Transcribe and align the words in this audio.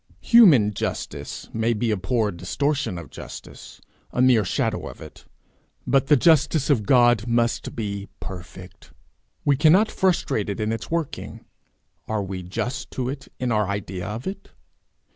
Human 0.21 0.73
justice 0.73 1.47
may 1.53 1.73
be 1.73 1.91
a 1.91 1.95
poor 1.95 2.31
distortion 2.31 2.97
of 2.97 3.11
justice, 3.11 3.79
a 4.09 4.19
mere 4.19 4.43
shadow 4.43 4.87
of 4.87 4.99
it; 4.99 5.25
but 5.85 6.07
the 6.07 6.17
justice 6.17 6.71
of 6.71 6.87
God 6.87 7.27
must 7.27 7.75
be 7.75 8.09
perfect. 8.19 8.93
We 9.45 9.55
cannot 9.55 9.91
frustrate 9.91 10.49
it 10.49 10.59
in 10.59 10.71
its 10.71 10.89
working; 10.89 11.45
are 12.07 12.23
we 12.23 12.41
just 12.41 12.89
to 12.93 13.09
it 13.09 13.27
in 13.39 13.51
our 13.51 13.67
idea 13.67 14.07
of 14.07 14.25
it? 14.25 14.49